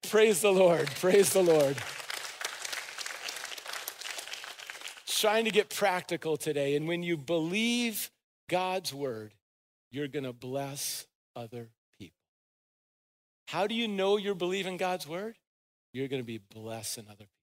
[0.09, 0.89] Praise the Lord.
[0.93, 1.77] Praise the Lord.
[5.07, 6.77] Trying to get practical today.
[6.77, 8.11] And when you believe
[8.49, 9.35] God's word,
[9.91, 12.15] you're going to bless other people.
[13.49, 15.37] How do you know you're believing God's word?
[15.93, 17.38] You're going to be blessing other people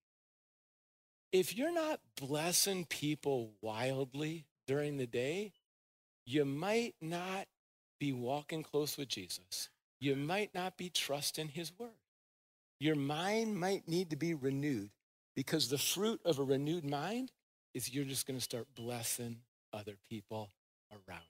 [1.35, 5.51] if you're not blessing people wildly during the day,
[6.25, 7.45] you might not
[7.99, 9.67] be walking close with Jesus.
[9.99, 11.89] You might not be trusting his word.
[12.79, 14.91] Your mind might need to be renewed
[15.35, 17.33] because the fruit of a renewed mind
[17.73, 19.39] is you're just going to start blessing
[19.73, 20.51] other people
[20.89, 21.21] around.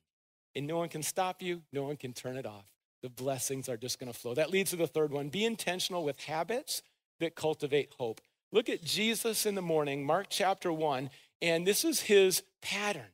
[0.55, 2.65] And no one can stop you, no one can turn it off.
[3.01, 4.35] The blessings are just going to flow.
[4.35, 6.83] That leads to the third one be intentional with habits
[7.19, 8.21] that cultivate hope.
[8.51, 11.09] Look at Jesus in the morning, Mark chapter 1,
[11.41, 13.11] and this is his pattern.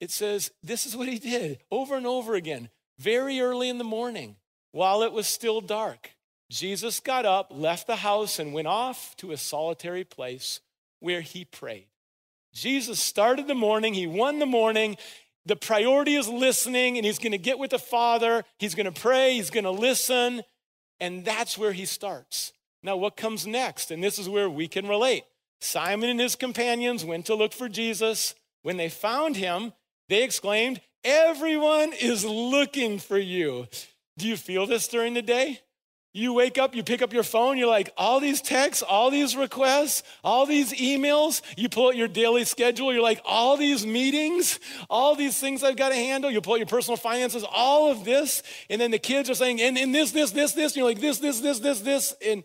[0.00, 3.84] It says, This is what he did over and over again, very early in the
[3.84, 4.36] morning,
[4.72, 6.10] while it was still dark.
[6.50, 10.60] Jesus got up, left the house, and went off to a solitary place
[11.00, 11.86] where he prayed.
[12.52, 14.96] Jesus started the morning, he won the morning.
[15.46, 18.44] The priority is listening, and he's gonna get with the Father.
[18.58, 20.42] He's gonna pray, he's gonna listen,
[21.00, 22.52] and that's where he starts.
[22.82, 23.90] Now, what comes next?
[23.90, 25.24] And this is where we can relate.
[25.60, 28.34] Simon and his companions went to look for Jesus.
[28.62, 29.72] When they found him,
[30.08, 33.66] they exclaimed, Everyone is looking for you.
[34.18, 35.60] Do you feel this during the day?
[36.14, 39.34] You wake up, you pick up your phone, you're like, all these texts, all these
[39.34, 41.40] requests, all these emails.
[41.56, 45.78] You pull out your daily schedule, you're like, all these meetings, all these things I've
[45.78, 46.30] got to handle.
[46.30, 48.42] You pull out your personal finances, all of this.
[48.68, 50.72] And then the kids are saying, and, and this, this, this, this.
[50.72, 52.14] And you're like, this, this, this, this, this.
[52.24, 52.44] And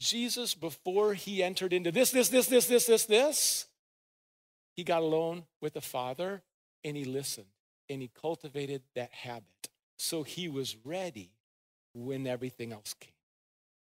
[0.00, 3.66] Jesus, before he entered into this, this, this, this, this, this, this,
[4.76, 6.42] he got alone with the Father
[6.84, 7.46] and he listened
[7.88, 9.68] and he cultivated that habit.
[9.96, 11.32] So he was ready
[11.94, 13.12] when everything else came.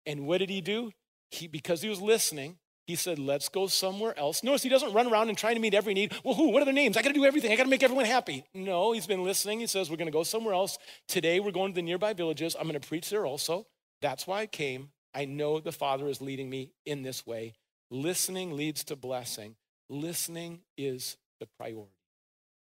[0.06, 0.90] And what did he do?
[1.30, 4.42] He, because he was listening, he said, Let's go somewhere else.
[4.42, 6.12] Notice he doesn't run around and try to meet every need.
[6.24, 6.48] Well, who?
[6.48, 6.96] What are their names?
[6.96, 7.52] I got to do everything.
[7.52, 8.44] I got to make everyone happy.
[8.52, 9.60] No, he's been listening.
[9.60, 10.76] He says, We're going to go somewhere else.
[11.06, 12.56] Today, we're going to the nearby villages.
[12.58, 13.66] I'm going to preach there also.
[14.02, 14.90] That's why I came.
[15.14, 17.54] I know the Father is leading me in this way.
[17.90, 19.56] Listening leads to blessing.
[19.88, 21.90] Listening is the priority.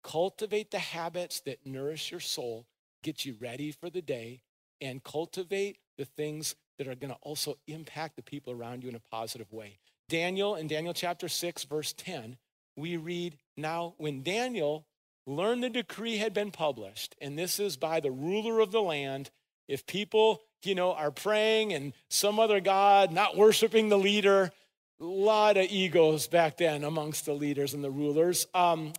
[0.04, 2.65] Cultivate the habits that nourish your soul,
[3.04, 4.41] get you ready for the day,
[4.80, 8.95] and cultivate the things that are going to also impact the people around you in
[8.95, 9.80] a positive way.
[10.08, 12.38] Daniel, in Daniel chapter 6, verse 10,
[12.78, 14.86] we read, Now, when Daniel
[15.28, 19.30] learned the decree had been published, and this is by the ruler of the land,
[19.67, 24.52] if people, you know, are praying and some other God, not worshiping the leader,
[25.00, 28.93] a lot of egos back then amongst the leaders and the rulers, um,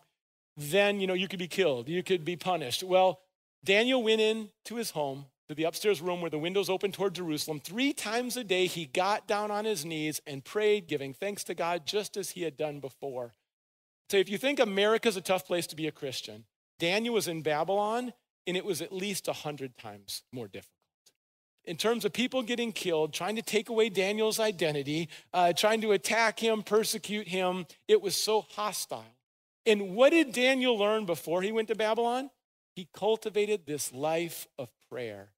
[0.56, 2.82] then, you know, you could be killed, you could be punished.
[2.82, 3.20] Well,
[3.64, 7.14] Daniel went in to his home to the upstairs room where the windows open toward
[7.14, 7.60] Jerusalem.
[7.60, 11.54] Three times a day, he got down on his knees and prayed, giving thanks to
[11.54, 13.34] God just as he had done before.
[14.10, 16.44] So, if you think America's a tough place to be a Christian,
[16.78, 18.12] Daniel was in Babylon,
[18.46, 20.79] and it was at least 100 times more difficult.
[21.64, 25.92] In terms of people getting killed, trying to take away Daniel's identity, uh, trying to
[25.92, 29.04] attack him, persecute him, it was so hostile.
[29.66, 32.30] And what did Daniel learn before he went to Babylon?
[32.74, 35.30] He cultivated this life of prayer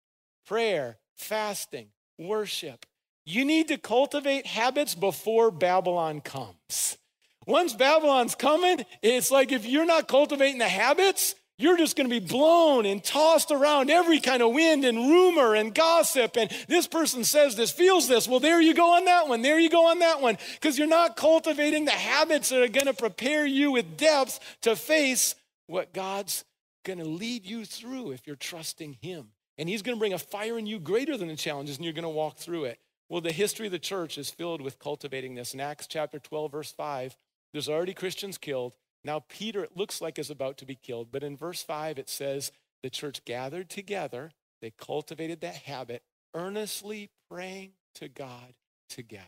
[0.46, 2.84] prayer, fasting, worship.
[3.24, 6.98] You need to cultivate habits before Babylon comes.
[7.46, 12.20] Once Babylon's coming, it's like if you're not cultivating the habits, you're just going to
[12.20, 16.36] be blown and tossed around every kind of wind and rumor and gossip.
[16.36, 18.26] And this person says this, feels this.
[18.26, 19.42] Well, there you go on that one.
[19.42, 20.38] There you go on that one.
[20.54, 24.76] Because you're not cultivating the habits that are going to prepare you with depth to
[24.76, 25.34] face
[25.66, 26.44] what God's
[26.84, 29.28] going to lead you through if you're trusting Him.
[29.58, 31.94] And he's going to bring a fire in you greater than the challenges, and you're
[31.94, 32.78] going to walk through it.
[33.08, 35.54] Well, the history of the church is filled with cultivating this.
[35.54, 37.16] In Acts chapter 12, verse 5,
[37.52, 38.72] there's already Christians killed.
[39.04, 41.08] Now, Peter, it looks like, is about to be killed.
[41.10, 46.02] But in verse 5, it says, the church gathered together, they cultivated that habit,
[46.34, 48.54] earnestly praying to God
[48.88, 49.24] together.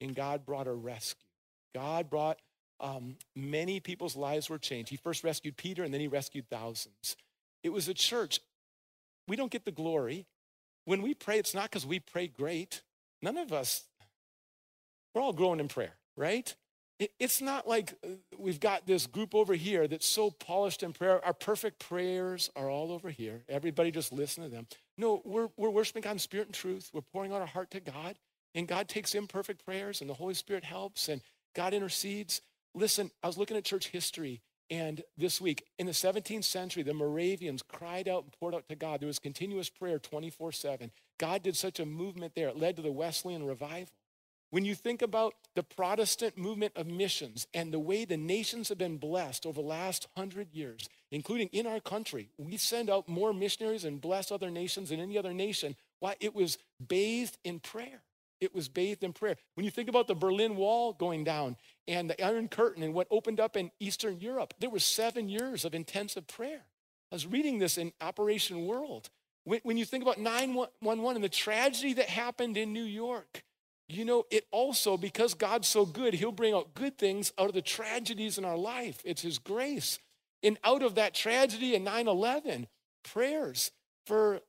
[0.00, 1.24] And God brought a rescue.
[1.74, 2.38] God brought
[2.80, 4.90] um, many people's lives were changed.
[4.90, 7.16] He first rescued Peter and then he rescued thousands.
[7.62, 8.40] It was a church
[9.26, 10.26] we don't get the glory.
[10.86, 12.82] When we pray, it's not because we pray great.
[13.20, 13.84] None of us,
[15.14, 16.54] we're all growing in prayer, right?
[16.98, 18.08] It's not like uh,
[18.38, 21.24] we've got this group over here that's so polished in prayer.
[21.24, 23.42] Our perfect prayers are all over here.
[23.48, 24.66] Everybody just listen to them.
[24.96, 26.90] No, we're, we're worshiping God in spirit and truth.
[26.92, 28.16] We're pouring out our heart to God,
[28.54, 31.20] and God takes imperfect prayers, and the Holy Spirit helps, and
[31.54, 32.40] God intercedes.
[32.74, 36.94] Listen, I was looking at church history, and this week, in the 17th century, the
[36.94, 39.00] Moravians cried out and poured out to God.
[39.00, 40.90] There was continuous prayer 24 7.
[41.18, 42.48] God did such a movement there.
[42.48, 43.88] It led to the Wesleyan revival.
[44.50, 48.78] When you think about the Protestant movement of missions and the way the nations have
[48.78, 53.34] been blessed over the last hundred years, including in our country, we send out more
[53.34, 55.76] missionaries and bless other nations than any other nation.
[56.00, 56.16] Why?
[56.20, 56.56] It was
[56.86, 58.02] bathed in prayer.
[58.40, 59.36] It was bathed in prayer.
[59.54, 61.56] When you think about the Berlin Wall going down
[61.86, 65.64] and the Iron Curtain and what opened up in Eastern Europe, there were seven years
[65.64, 66.62] of intensive prayer.
[67.10, 69.10] I was reading this in Operation World.
[69.44, 73.42] When, you think about 911 and the tragedy that happened in New York,
[73.88, 77.54] you know, it also, because God's so good, He'll bring out good things out of
[77.54, 79.00] the tragedies in our life.
[79.04, 79.98] It's His grace.
[80.42, 82.66] And out of that tragedy in 9 11,
[83.02, 83.72] prayers
[84.06, 84.40] for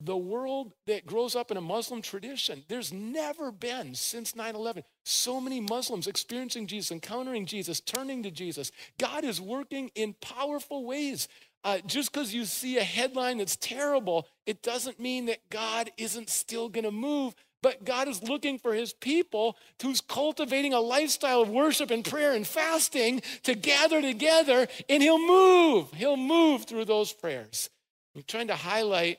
[0.00, 4.82] the world that grows up in a Muslim tradition, there's never been since 9 11
[5.04, 8.70] so many Muslims experiencing Jesus, encountering Jesus, turning to Jesus.
[8.98, 11.28] God is working in powerful ways.
[11.64, 16.30] Uh, just because you see a headline that's terrible, it doesn't mean that God isn't
[16.30, 17.34] still going to move.
[17.62, 22.34] But God is looking for his people who's cultivating a lifestyle of worship and prayer
[22.34, 25.92] and fasting to gather together, and he'll move.
[25.92, 27.68] He'll move through those prayers.
[28.14, 29.18] I'm trying to highlight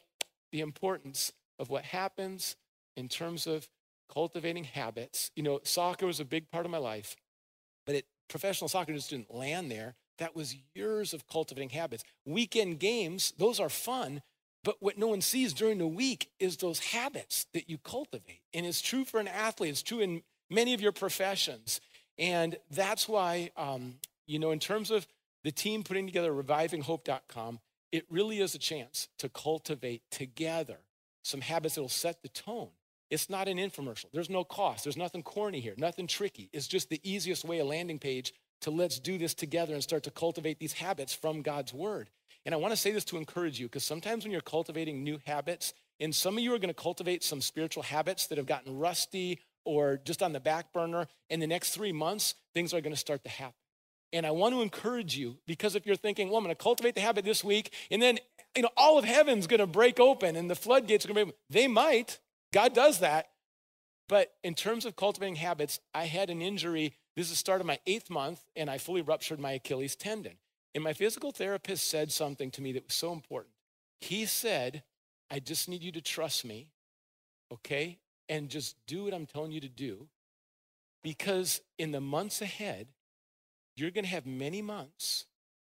[0.51, 2.55] the importance of what happens
[2.95, 3.67] in terms of
[4.11, 5.31] cultivating habits.
[5.35, 7.15] You know, soccer was a big part of my life,
[7.85, 9.95] but it, professional soccer just didn't land there.
[10.17, 12.03] That was years of cultivating habits.
[12.25, 14.21] Weekend games, those are fun,
[14.63, 18.41] But what no one sees during the week is those habits that you cultivate.
[18.53, 21.79] And it's true for an athlete, it's true in many of your professions.
[22.17, 23.95] And that's why, um,
[24.27, 25.07] you know, in terms of
[25.43, 27.59] the team putting together revivinghope.com,
[27.91, 30.79] it really is a chance to cultivate together
[31.23, 32.69] some habits that will set the tone.
[33.09, 34.05] It's not an infomercial.
[34.13, 34.83] There's no cost.
[34.83, 36.49] There's nothing corny here, nothing tricky.
[36.53, 40.03] It's just the easiest way a landing page to let's do this together and start
[40.03, 42.09] to cultivate these habits from God's word.
[42.45, 45.19] And I want to say this to encourage you because sometimes when you're cultivating new
[45.25, 48.77] habits, and some of you are going to cultivate some spiritual habits that have gotten
[48.77, 52.93] rusty or just on the back burner, in the next three months, things are going
[52.93, 53.53] to start to happen.
[54.11, 56.95] And I want to encourage you because if you're thinking, well, I'm going to cultivate
[56.95, 58.19] the habit this week, and then
[58.55, 61.33] you know all of heaven's going to break open and the floodgates are going to
[61.33, 62.19] be they might.
[62.51, 63.29] God does that.
[64.07, 66.95] But in terms of cultivating habits, I had an injury.
[67.15, 70.37] This is the start of my eighth month, and I fully ruptured my Achilles tendon.
[70.75, 73.53] And my physical therapist said something to me that was so important.
[74.01, 74.83] He said,
[75.31, 76.67] I just need you to trust me,
[77.51, 77.97] okay?
[78.27, 80.07] And just do what I'm telling you to do.
[81.03, 82.87] Because in the months ahead,
[83.75, 85.25] you're going to have many months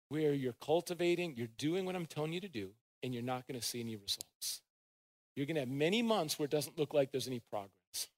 [0.08, 2.70] where you're cultivating, you're doing what I'm telling you to do,
[3.02, 4.60] and you're not going to see any results.
[5.36, 8.08] You're going to have many months where it doesn't look like there's any progress.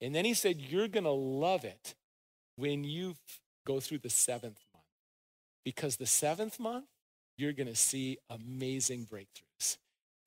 [0.00, 1.94] And then he said, You're going to love it
[2.56, 3.16] when you
[3.66, 4.60] go through the seventh.
[5.64, 6.86] Because the seventh month,
[7.36, 9.76] you're going to see amazing breakthroughs.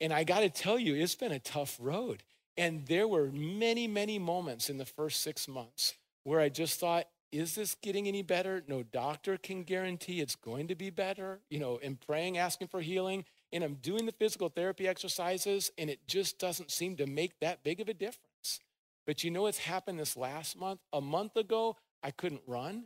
[0.02, 2.24] And I got to tell you, it's been a tough road.
[2.58, 7.08] And there were many, many moments in the first six months where I just thought,
[7.32, 8.64] is this getting any better?
[8.68, 11.40] No doctor can guarantee it's going to be better.
[11.50, 15.90] You know, and praying, asking for healing, and I'm doing the physical therapy exercises, and
[15.90, 18.60] it just doesn't seem to make that big of a difference.
[19.06, 20.80] But you know what's happened this last month?
[20.92, 22.86] A month ago, I couldn't run.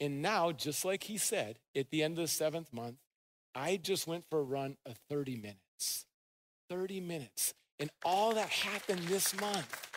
[0.00, 2.96] And now, just like he said, at the end of the seventh month,
[3.54, 6.06] I just went for a run of 30 minutes.
[6.70, 7.54] 30 minutes.
[7.80, 9.88] And all that happened this month.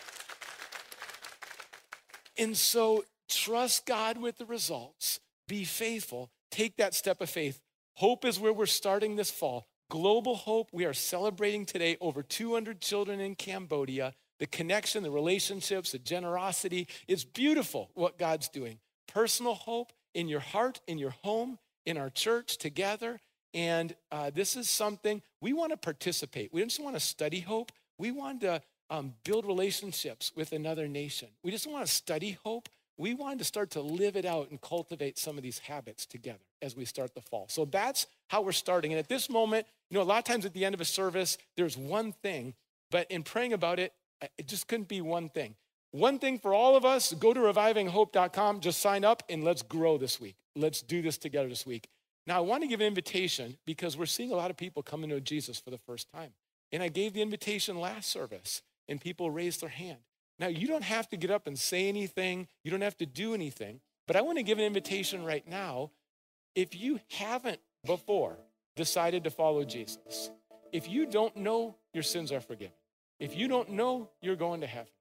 [2.37, 7.59] And so trust God with the results, be faithful, take that step of faith.
[7.95, 9.67] Hope is where we're starting this fall.
[9.89, 14.13] Global Hope, we are celebrating today over 200 children in Cambodia.
[14.39, 16.87] The connection, the relationships, the generosity.
[17.07, 18.79] It's beautiful what God's doing.
[19.13, 23.19] Personal hope in your heart, in your home, in our church together.
[23.53, 26.53] And uh, this is something we want to participate.
[26.53, 31.29] We just want to study hope, we want to um, build relationships with another nation.
[31.43, 32.69] We just want to study hope.
[32.97, 36.43] We want to start to live it out and cultivate some of these habits together
[36.61, 37.47] as we start the fall.
[37.49, 38.91] So that's how we're starting.
[38.91, 40.85] And at this moment, you know, a lot of times at the end of a
[40.85, 42.53] service, there's one thing,
[42.91, 43.93] but in praying about it,
[44.37, 45.55] it just couldn't be one thing.
[45.91, 49.97] One thing for all of us go to revivinghope.com, just sign up, and let's grow
[49.97, 50.35] this week.
[50.55, 51.89] Let's do this together this week.
[52.27, 55.07] Now, I want to give an invitation because we're seeing a lot of people come
[55.07, 56.31] to Jesus for the first time.
[56.71, 59.97] And I gave the invitation last service, and people raised their hand.
[60.39, 63.33] Now, you don't have to get up and say anything, you don't have to do
[63.33, 65.91] anything, but I want to give an invitation right now.
[66.55, 68.37] If you haven't before
[68.75, 70.31] decided to follow Jesus,
[70.71, 72.73] if you don't know your sins are forgiven,
[73.19, 74.91] if you don't know you're going to heaven,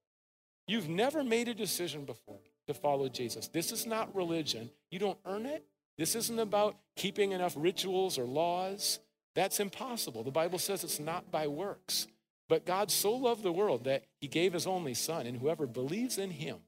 [0.71, 3.49] you've never made a decision before to follow Jesus.
[3.49, 4.71] This is not religion.
[4.91, 5.65] You don't earn it.
[5.99, 9.01] This isn't about keeping enough rituals or laws.
[9.35, 10.23] That's impossible.
[10.23, 12.07] The Bible says it's not by works.
[12.49, 16.19] But God so loved the world that he gave his only son, and whoever believes
[16.19, 16.59] in him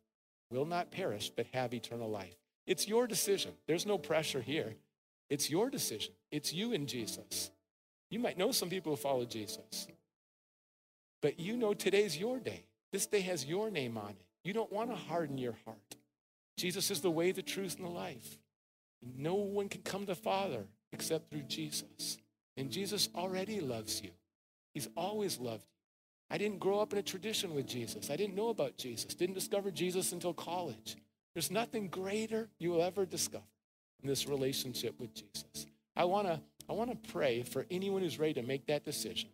[0.50, 2.36] will not perish but have eternal life.
[2.66, 3.52] It's your decision.
[3.66, 4.74] There's no pressure here.
[5.30, 6.12] It's your decision.
[6.30, 7.50] It's you and Jesus.
[8.10, 9.86] You might know some people who follow Jesus,
[11.20, 12.64] but you know today's your day.
[12.92, 14.24] This day has your name on it.
[14.44, 15.96] You don't want to harden your heart.
[16.56, 18.38] Jesus is the way, the truth, and the life.
[19.16, 22.18] No one can come to Father except through Jesus.
[22.56, 24.10] And Jesus already loves you.
[24.74, 26.34] He's always loved you.
[26.34, 28.10] I didn't grow up in a tradition with Jesus.
[28.10, 29.14] I didn't know about Jesus.
[29.14, 30.96] Didn't discover Jesus until college.
[31.34, 33.44] There's nothing greater you will ever discover
[34.02, 35.66] in this relationship with Jesus.
[35.96, 39.30] I want to I want to pray for anyone who's ready to make that decision.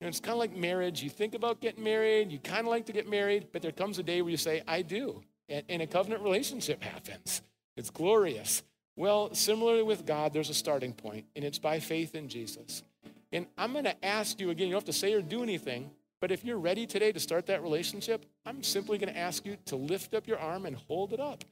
[0.00, 1.02] You know, it's kind of like marriage.
[1.02, 3.98] You think about getting married, you kind of like to get married, but there comes
[3.98, 5.22] a day where you say, I do.
[5.48, 7.42] And, and a covenant relationship happens.
[7.76, 8.62] It's glorious.
[8.96, 12.82] Well, similarly with God, there's a starting point, and it's by faith in Jesus.
[13.32, 15.90] And I'm going to ask you again, you don't have to say or do anything,
[16.20, 19.56] but if you're ready today to start that relationship, I'm simply going to ask you
[19.66, 21.44] to lift up your arm and hold it up.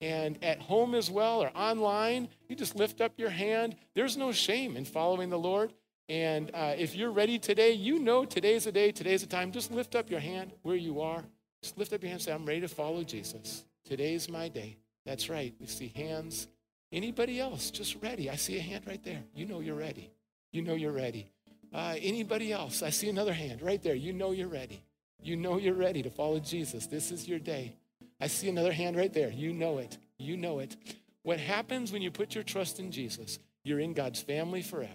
[0.00, 3.76] And at home as well or online, you just lift up your hand.
[3.94, 5.72] There's no shame in following the Lord.
[6.08, 9.52] And uh, if you're ready today, you know today's the day, today's the time.
[9.52, 11.24] Just lift up your hand where you are.
[11.62, 13.64] Just lift up your hand and say, I'm ready to follow Jesus.
[13.84, 14.76] Today's my day.
[15.06, 15.54] That's right.
[15.60, 16.48] We see hands
[16.92, 18.28] Anybody else just ready?
[18.28, 19.22] I see a hand right there.
[19.34, 20.10] You know you're ready.
[20.52, 21.26] You know you're ready.
[21.72, 22.82] Uh, anybody else?
[22.82, 23.94] I see another hand right there.
[23.94, 24.82] You know you're ready.
[25.22, 26.86] You know you're ready to follow Jesus.
[26.86, 27.76] This is your day.
[28.20, 29.30] I see another hand right there.
[29.30, 29.96] You know it.
[30.18, 30.76] You know it.
[31.22, 33.38] What happens when you put your trust in Jesus?
[33.64, 34.92] You're in God's family forever.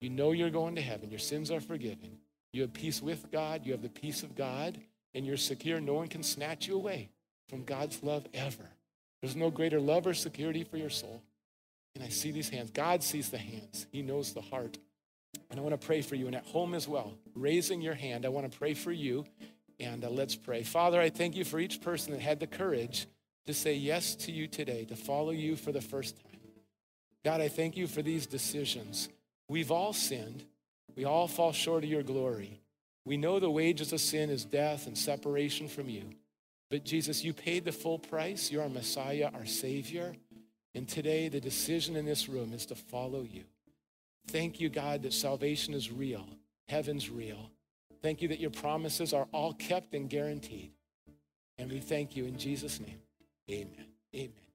[0.00, 1.10] You know you're going to heaven.
[1.10, 2.18] Your sins are forgiven.
[2.52, 3.64] You have peace with God.
[3.64, 4.78] You have the peace of God,
[5.14, 5.80] and you're secure.
[5.80, 7.10] No one can snatch you away
[7.48, 8.70] from God's love ever.
[9.20, 11.22] There's no greater love or security for your soul.
[11.94, 12.70] And I see these hands.
[12.70, 14.78] God sees the hands, He knows the heart.
[15.50, 17.14] And I want to pray for you, and at home as well.
[17.34, 19.26] Raising your hand, I want to pray for you.
[19.78, 20.62] And uh, let's pray.
[20.62, 23.06] Father, I thank you for each person that had the courage
[23.46, 26.40] to say yes to you today, to follow you for the first time.
[27.24, 29.08] God, I thank you for these decisions.
[29.48, 30.44] We've all sinned,
[30.96, 32.60] we all fall short of your glory.
[33.04, 36.10] We know the wages of sin is death and separation from you.
[36.70, 38.50] But Jesus, you paid the full price.
[38.50, 40.14] You're our Messiah, our Savior.
[40.74, 43.44] And today, the decision in this room is to follow you.
[44.28, 46.26] Thank you, God, that salvation is real,
[46.68, 47.50] heaven's real.
[48.02, 50.72] Thank you that your promises are all kept and guaranteed.
[51.58, 53.00] And we thank you in Jesus' name.
[53.48, 53.86] Amen.
[54.14, 54.45] Amen.